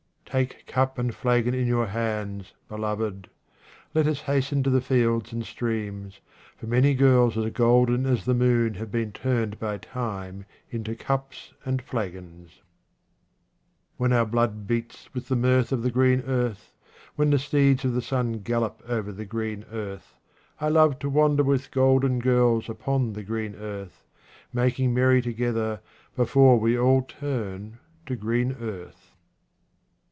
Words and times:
Take 0.25 0.65
cup 0.65 0.97
and 0.97 1.13
flagon 1.13 1.53
in 1.53 1.67
your 1.67 1.87
hands, 1.87 2.53
beloved. 2.69 3.29
Let 3.93 4.07
us 4.07 4.21
hasten 4.21 4.63
to 4.63 4.69
the 4.69 4.79
fields 4.79 5.33
and 5.33 5.45
streams, 5.45 6.21
for 6.55 6.67
many 6.67 6.93
girls 6.93 7.37
as 7.37 7.51
golden 7.51 8.05
as 8.05 8.23
the 8.23 8.33
moon 8.33 8.75
have 8.75 8.89
been 8.89 9.11
turned 9.11 9.59
by 9.59 9.77
time 9.77 10.45
into 10.69 10.95
cups 10.95 11.51
and 11.65 11.81
flagons. 11.81 12.61
When 13.97 14.13
our 14.13 14.25
blood 14.25 14.65
beats 14.67 15.13
with 15.13 15.27
the 15.27 15.35
mirth 15.35 15.73
of 15.73 15.81
the 15.83 15.91
14 15.91 16.21
QUATRAINS 16.21 16.23
OF 16.23 16.29
OMAR 16.29 16.35
KHAYYAM 16.35 16.45
green 16.47 16.51
earth, 16.53 16.73
when 17.17 17.29
the 17.31 17.37
steeds 17.37 17.83
of 17.83 17.91
the 17.93 18.01
sun 18.01 18.39
gallop 18.39 18.81
over 18.87 19.11
the 19.11 19.25
green 19.25 19.65
earth, 19.69 20.15
I 20.61 20.69
love 20.69 20.97
to 20.99 21.09
wander 21.09 21.43
with 21.43 21.71
golden 21.71 22.19
girls 22.19 22.69
upon 22.69 23.11
the 23.11 23.23
green 23.23 23.53
earth, 23.55 24.05
making 24.53 24.93
merry 24.93 25.21
together 25.21 25.81
before 26.15 26.57
we 26.57 26.79
all 26.79 27.01
turn 27.01 27.79
to 28.05 28.15
green 28.15 28.55
earth. 28.61 29.09